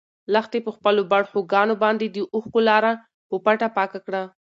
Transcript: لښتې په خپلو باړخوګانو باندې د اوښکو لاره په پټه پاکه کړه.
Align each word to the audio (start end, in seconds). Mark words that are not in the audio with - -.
لښتې 0.33 0.59
په 0.65 0.71
خپلو 0.75 1.01
باړخوګانو 1.11 1.75
باندې 1.83 2.05
د 2.09 2.17
اوښکو 2.33 2.59
لاره 2.69 2.91
په 3.29 3.35
پټه 3.45 3.67
پاکه 3.77 3.99
کړه. 4.05 4.23